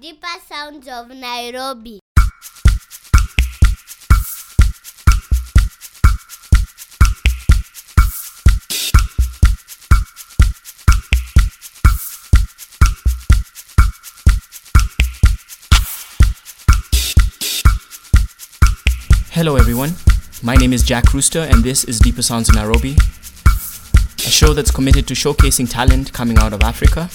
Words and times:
Deeper 0.00 0.28
sounds 0.48 0.86
of 0.86 1.08
Nairobi. 1.08 1.98
Hello, 19.32 19.56
everyone. 19.56 19.90
My 20.44 20.54
name 20.54 20.72
is 20.72 20.84
Jack 20.84 21.12
Rooster, 21.12 21.40
and 21.40 21.64
this 21.64 21.82
is 21.82 21.98
Deeper 21.98 22.22
Sounds 22.22 22.48
of 22.48 22.54
Nairobi, 22.54 22.94
a 22.94 24.30
show 24.30 24.52
that's 24.52 24.70
committed 24.70 25.08
to 25.08 25.14
showcasing 25.14 25.68
talent 25.68 26.12
coming 26.12 26.38
out 26.38 26.52
of 26.52 26.62
Africa 26.62 27.10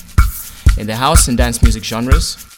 in 0.77 0.85
the 0.85 0.97
house 0.97 1.29
and 1.29 1.37
dance 1.37 1.63
music 1.63 1.85
genres. 1.85 2.52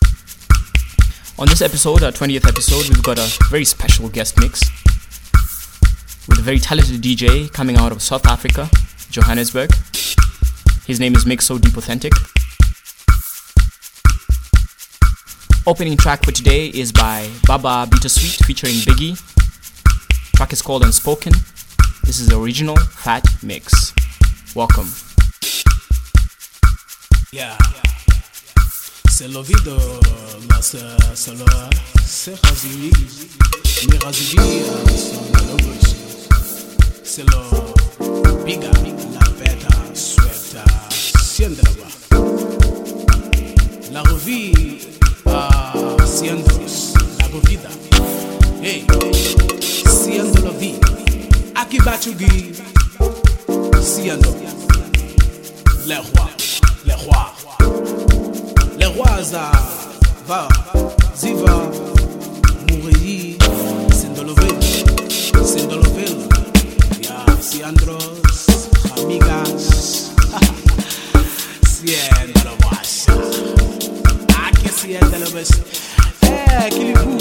On 1.37 1.45
this 1.49 1.61
episode, 1.61 2.01
our 2.01 2.13
20th 2.13 2.47
episode, 2.47 2.87
we've 2.87 3.03
got 3.03 3.19
a 3.19 3.29
very 3.49 3.65
special 3.65 4.07
guest 4.07 4.39
mix 4.39 4.61
with 6.29 6.39
a 6.39 6.41
very 6.41 6.59
talented 6.59 7.01
DJ 7.01 7.51
coming 7.51 7.75
out 7.75 7.91
of 7.91 8.01
South 8.01 8.25
Africa, 8.25 8.69
Johannesburg. 9.09 9.69
His 10.87 11.01
name 11.01 11.13
is 11.13 11.25
Mix 11.25 11.45
So 11.45 11.57
Deep 11.57 11.75
Authentic. 11.75 12.13
Opening 15.67 15.97
track 15.97 16.23
for 16.23 16.31
today 16.31 16.67
is 16.67 16.93
by 16.93 17.29
Baba 17.45 17.85
Bittersweet 17.91 18.45
featuring 18.45 18.75
Biggie. 18.75 19.19
Track 20.37 20.53
is 20.53 20.61
called 20.61 20.85
Unspoken. 20.85 21.33
This 22.05 22.21
is 22.21 22.29
the 22.29 22.39
original 22.39 22.77
Fat 22.77 23.25
Mix. 23.43 23.93
Welcome. 24.55 24.87
Yeah. 27.33 27.57
C'est 29.17 29.29
le 29.29 29.41
vide, 29.41 29.71
là 30.49 30.59
c'est 30.61 31.31
le. 31.31 31.45
C'est 32.05 32.35
Razili. 32.45 32.91
Mais 33.89 33.97
Razili, 34.03 34.61
c'est 37.01 37.23
le. 37.23 37.23
C'est 37.23 37.23
le. 37.23 38.43
Biga, 38.43 38.69
la 39.13 39.29
bête, 39.39 39.65
suelta, 39.93 40.65
siendra. 41.23 41.63
La 43.93 44.01
revue 44.01 44.79
a 45.27 45.73
siendros, 46.05 46.93
la 47.17 47.27
revida. 47.27 47.69
Hey, 48.61 48.85
siendo 49.61 50.41
la 50.43 50.51
vie. 50.59 50.73
vida. 50.73 50.87
Aki 51.55 51.77
Bachugi, 51.85 52.51
siendo. 53.81 54.35
Le 55.87 55.99
roi, 55.99 56.29
le 56.85 56.93
roi. 56.95 58.14
Les 58.95 59.01
rois 59.01 59.21
za 59.23 59.51
va 60.27 60.47
ziva 61.15 61.55
mourir 62.69 63.35
sindolovel 63.99 64.55
sindolovel 65.43 66.15
ya 67.03 67.25
si 67.41 67.61
andros 67.63 68.47
amigas 68.97 70.11
siendo 71.73 72.51
washa 72.63 73.13
ake 74.47 74.69
siendo 74.79 75.27
bes 75.33 75.51
eh 76.21 76.69
kilibu 76.69 77.17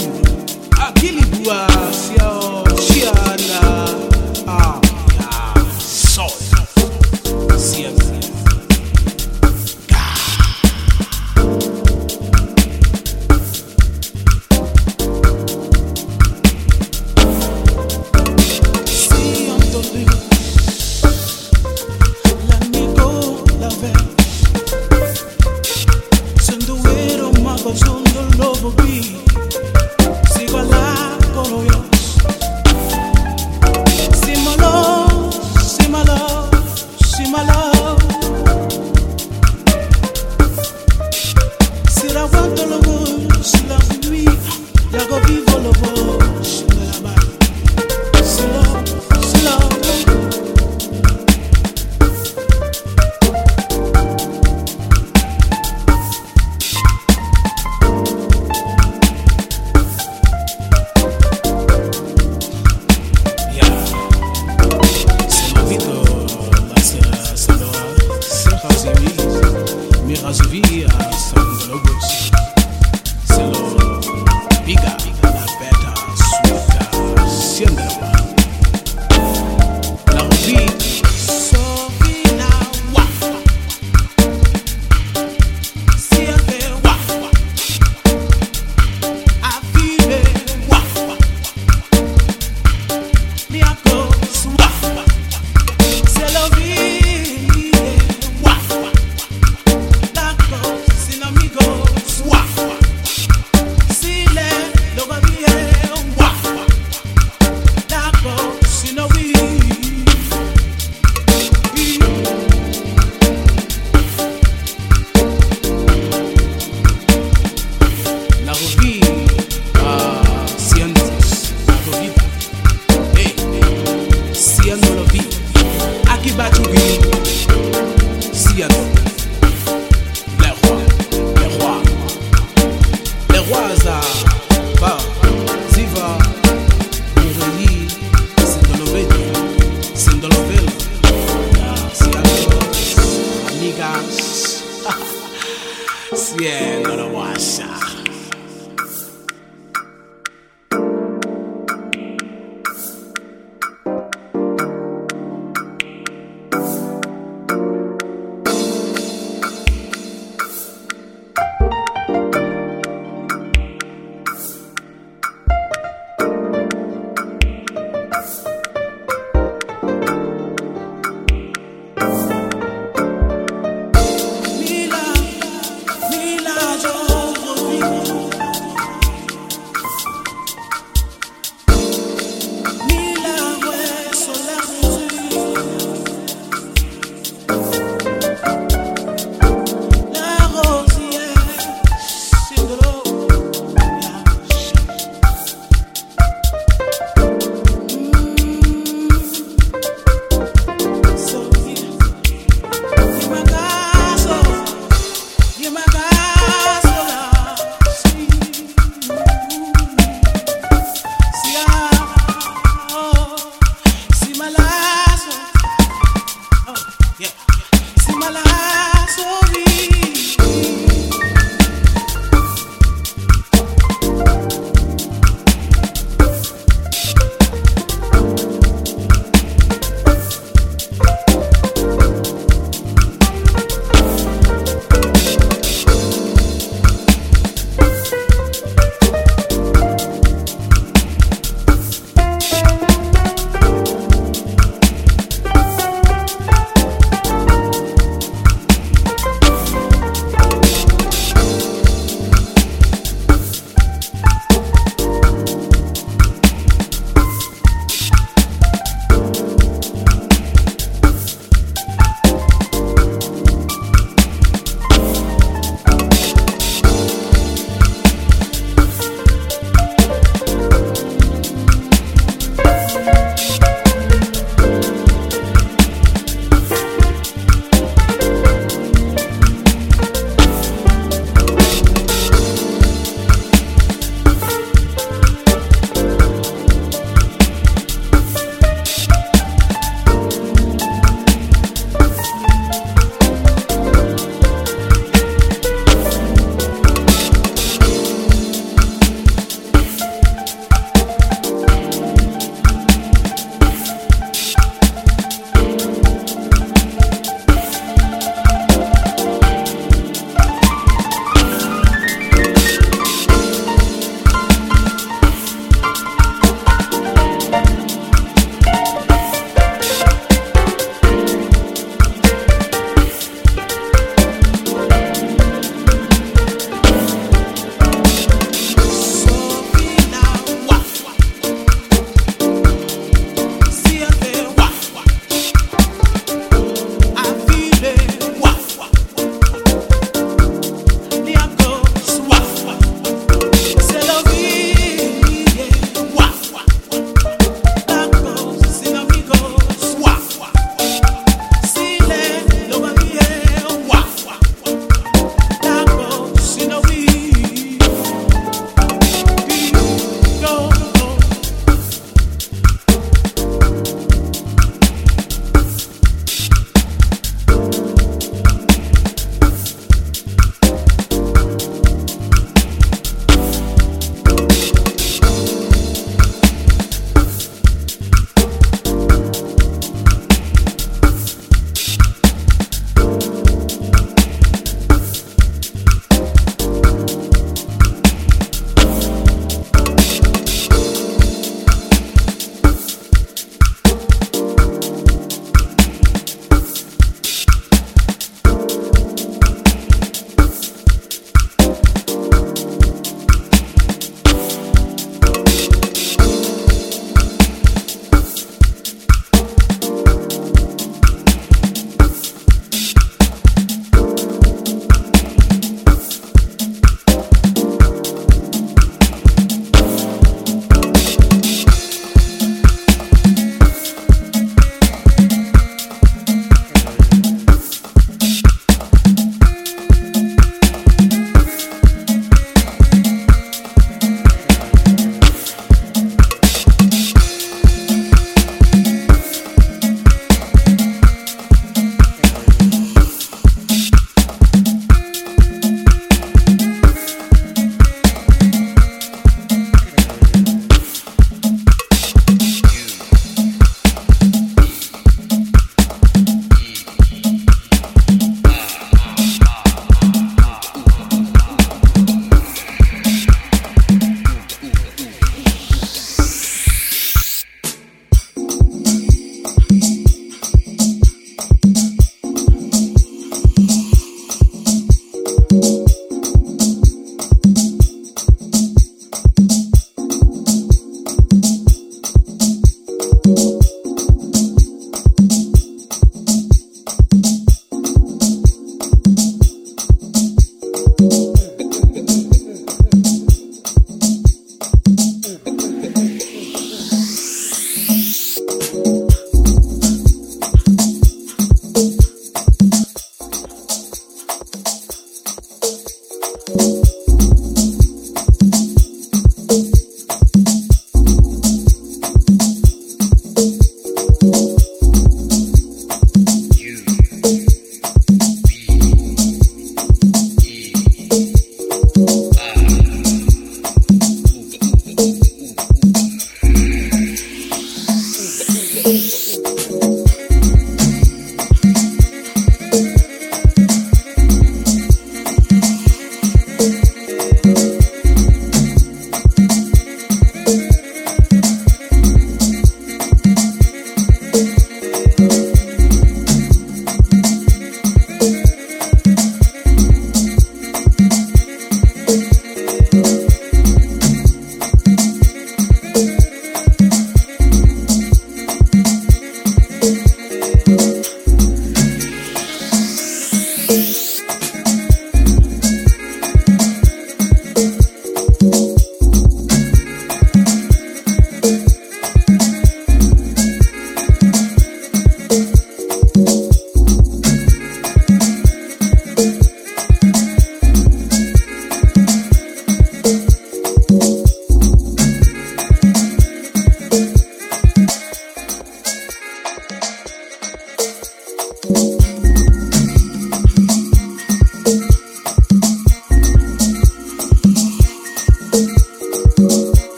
ah 0.79 0.91
kilibu 0.93 1.51
ah 1.51 1.67
sio 1.91 2.63
chiana 2.87 3.61
ah 4.47 4.84
soy 27.73 28.04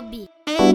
Nairobi. 0.00 0.69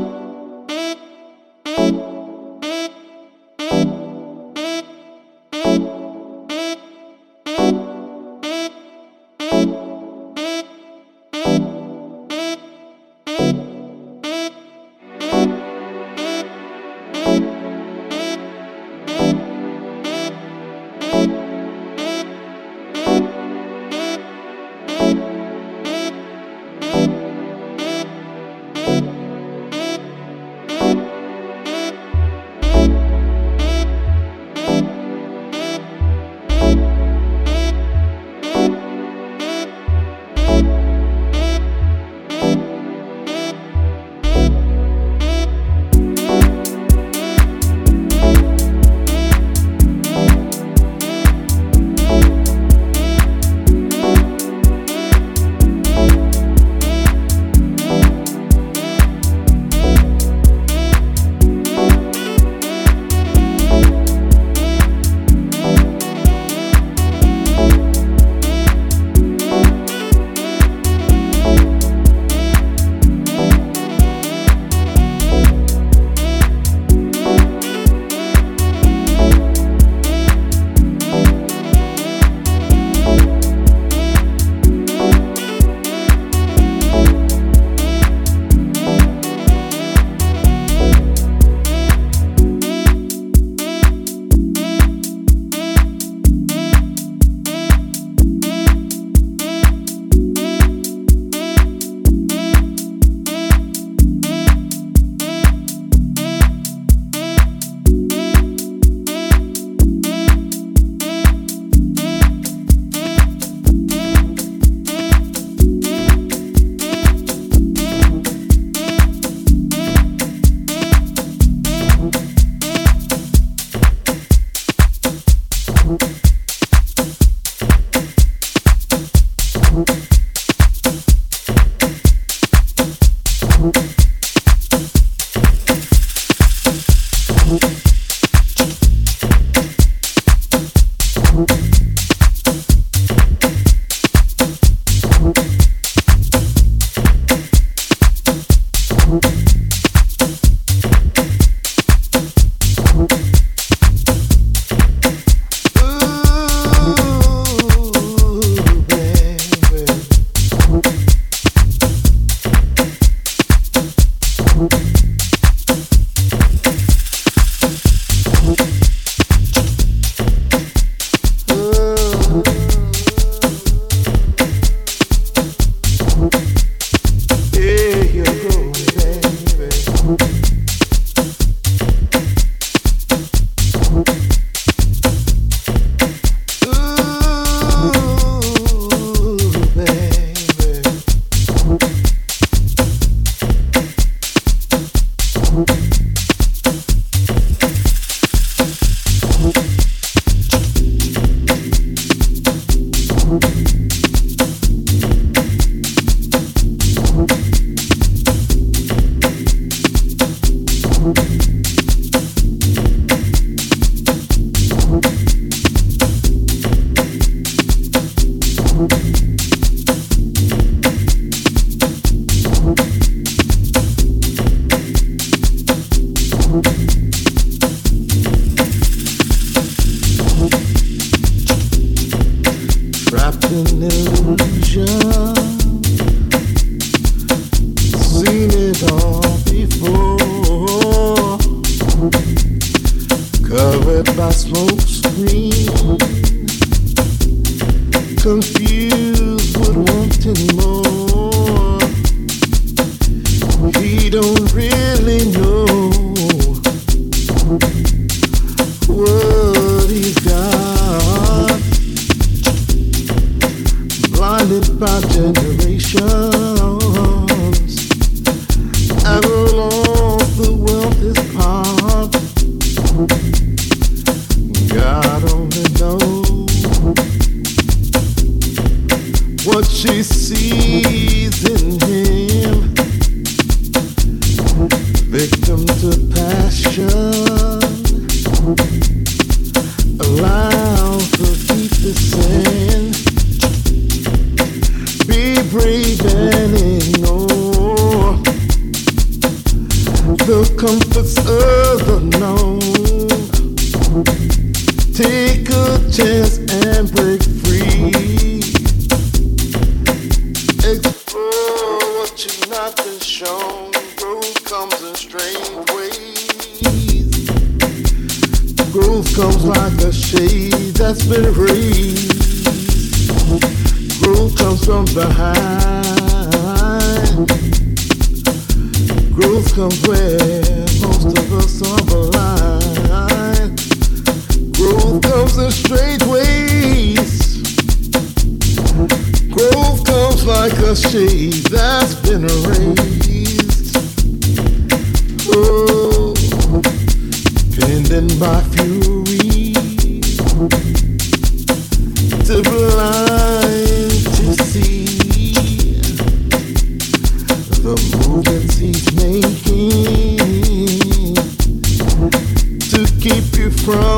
What 233.55 235.34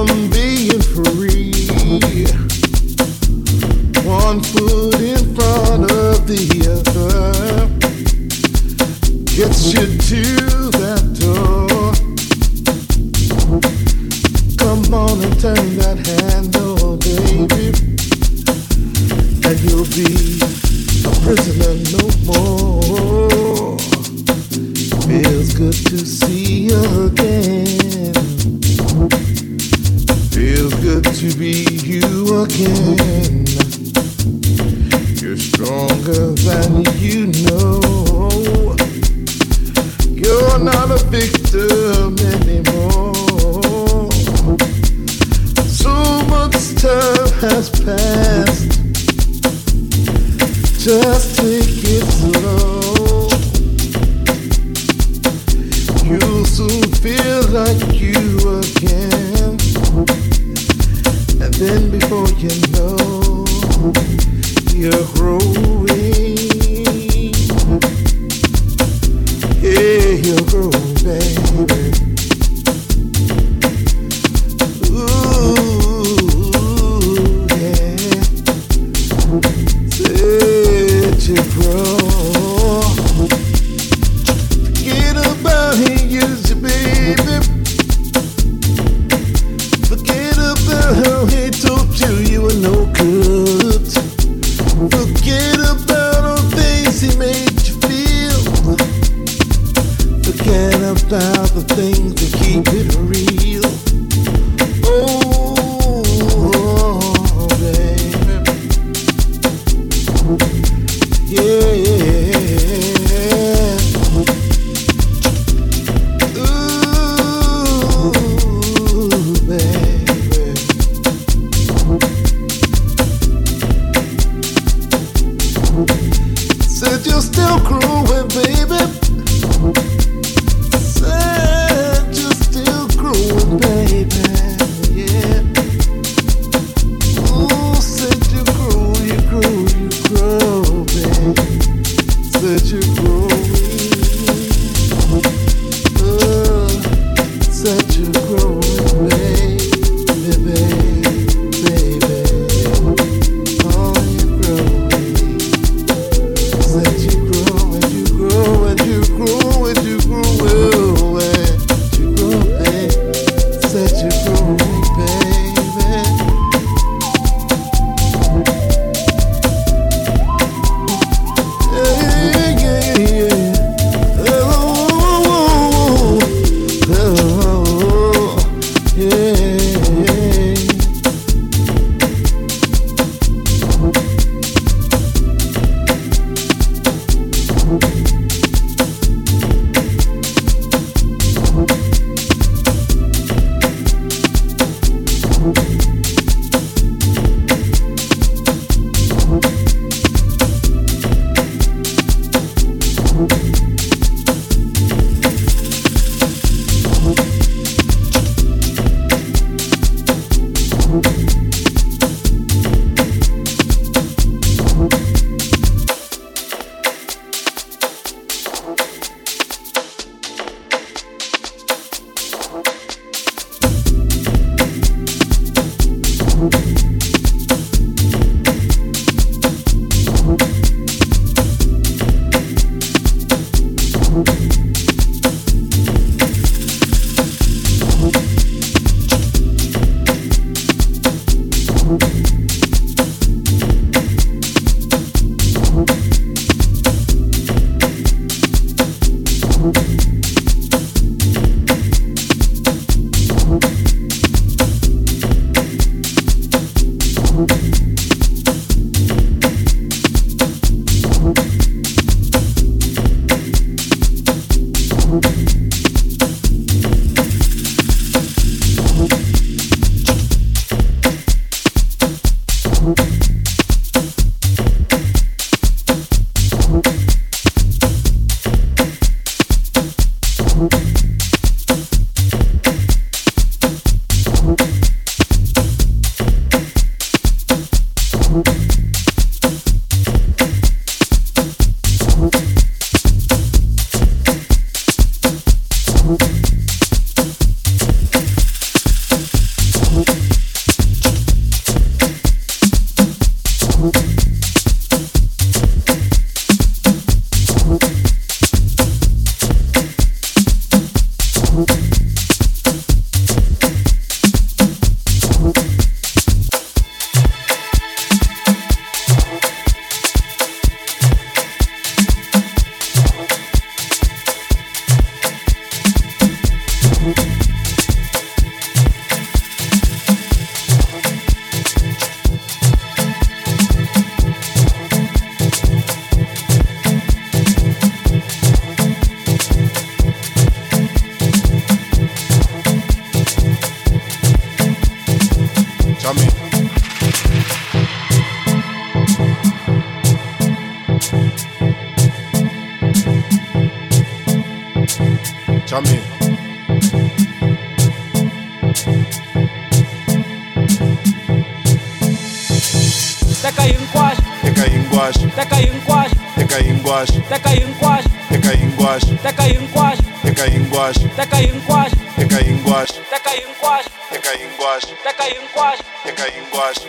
from 0.08 0.30
being 0.30 0.82
free. 0.82 1.52
One 4.06 4.42
foot 4.42 4.87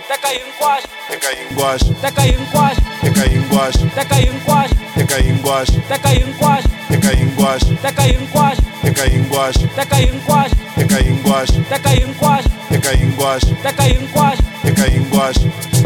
teka 0.09 0.28
hinkwaxo 0.28 0.88
teka 1.09 1.28
hinkwaxo 1.36 1.92
teka 2.02 2.22
hinkwaxo 2.22 2.82
teka 3.02 3.22
hinkwaxo 3.24 3.86
teka 3.94 4.16
hinkwaxo 4.16 4.74
teka 4.98 5.16
hinkwaxo 5.18 5.80
teka 5.88 6.09
hinkwaxo 6.09 6.68
teka 6.90 7.11
hinkwaxo 7.11 7.74
teka 7.80 7.92
hinkwaxo 7.92 8.64
teka 8.82 9.04
hinkwaxo 9.04 9.66
teka 9.76 9.98
hinkwaxo 10.06 10.64
teka 10.78 10.98
hinkwaxo 10.98 11.61
teka 11.70 11.90
hinkwaxo 11.90 12.50
teka 12.68 12.90
hinkwaxo 12.90 13.54
teka 13.62 13.82
hinkwaxo 13.84 14.44
teka 14.64 14.84
hinkwaxo 14.84 15.78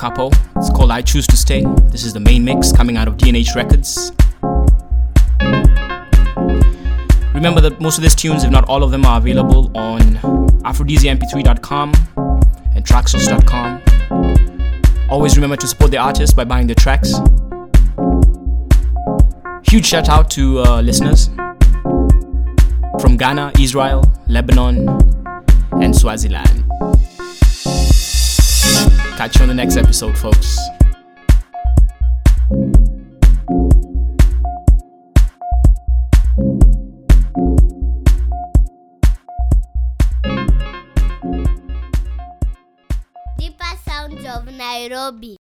Capo. 0.00 0.30
It's 0.56 0.70
called 0.70 0.90
I 0.90 1.02
Choose 1.02 1.26
to 1.26 1.36
Stay. 1.36 1.62
This 1.90 2.04
is 2.04 2.14
the 2.14 2.20
main 2.20 2.42
mix 2.42 2.72
coming 2.72 2.96
out 2.96 3.06
of 3.06 3.18
DNH 3.18 3.54
Records. 3.54 4.12
Remember 7.34 7.60
that 7.60 7.82
most 7.82 7.98
of 7.98 8.02
these 8.02 8.14
tunes, 8.14 8.42
if 8.42 8.50
not 8.50 8.64
all 8.66 8.82
of 8.82 8.92
them, 8.92 9.04
are 9.04 9.18
available 9.18 9.70
on 9.76 10.00
aphrodisiamp3.com 10.64 11.92
and 12.74 12.82
traxsource.com. 12.82 13.82
Always 15.10 15.36
remember 15.36 15.56
to 15.56 15.66
support 15.66 15.90
the 15.90 15.98
artist 15.98 16.34
by 16.34 16.44
buying 16.44 16.66
the 16.66 16.74
tracks. 16.74 17.12
Huge 19.70 19.84
shout 19.84 20.08
out 20.08 20.30
to 20.30 20.60
uh, 20.60 20.80
listeners 20.80 21.28
from 23.02 23.18
Ghana, 23.18 23.52
Israel, 23.60 24.02
Lebanon, 24.28 24.88
and 25.72 25.94
Swaziland. 25.94 26.59
Catch 29.20 29.36
you 29.36 29.42
on 29.42 29.48
the 29.48 29.54
next 29.54 29.76
episode, 29.76 30.16
folks. 30.16 30.56
Deeper 43.36 43.76
sounds 43.84 44.24
of 44.24 44.46
Nairobi. 44.54 45.39